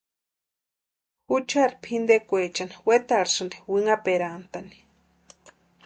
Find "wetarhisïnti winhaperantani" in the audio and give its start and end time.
2.87-4.77